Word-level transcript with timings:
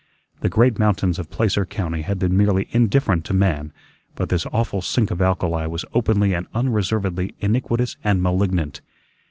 The 0.39 0.49
great 0.49 0.79
mountains 0.79 1.19
of 1.19 1.29
Placer 1.29 1.63
County 1.63 2.01
had 2.01 2.17
been 2.17 2.35
merely 2.35 2.67
indifferent 2.71 3.23
to 3.25 3.35
man; 3.35 3.71
but 4.15 4.29
this 4.29 4.47
awful 4.51 4.81
sink 4.81 5.11
of 5.11 5.21
alkali 5.21 5.67
was 5.67 5.85
openly 5.93 6.33
and 6.33 6.47
unreservedly 6.55 7.35
iniquitous 7.39 7.97
and 8.03 8.19
malignant. 8.19 8.81